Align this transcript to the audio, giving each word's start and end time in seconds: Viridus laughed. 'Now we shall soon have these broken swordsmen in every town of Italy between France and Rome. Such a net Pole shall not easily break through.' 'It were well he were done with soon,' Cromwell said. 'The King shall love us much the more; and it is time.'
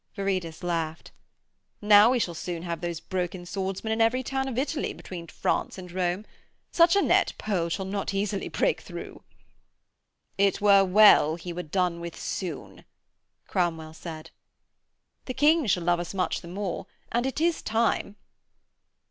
Viridus 0.15 0.63
laughed. 0.63 1.11
'Now 1.79 2.09
we 2.09 2.17
shall 2.17 2.33
soon 2.33 2.63
have 2.63 2.81
these 2.81 2.99
broken 2.99 3.45
swordsmen 3.45 3.93
in 3.93 4.01
every 4.01 4.23
town 4.23 4.47
of 4.47 4.57
Italy 4.57 4.93
between 4.93 5.27
France 5.27 5.77
and 5.77 5.91
Rome. 5.91 6.25
Such 6.71 6.95
a 6.95 7.03
net 7.03 7.33
Pole 7.37 7.69
shall 7.69 7.85
not 7.85 8.11
easily 8.11 8.49
break 8.49 8.81
through.' 8.81 9.21
'It 10.39 10.59
were 10.59 10.83
well 10.83 11.35
he 11.35 11.53
were 11.53 11.61
done 11.61 11.99
with 11.99 12.19
soon,' 12.19 12.83
Cromwell 13.47 13.93
said. 13.93 14.31
'The 15.25 15.33
King 15.35 15.67
shall 15.67 15.83
love 15.83 15.99
us 15.99 16.15
much 16.15 16.41
the 16.41 16.47
more; 16.47 16.87
and 17.11 17.27
it 17.27 17.39
is 17.39 17.61
time.' 17.61 18.15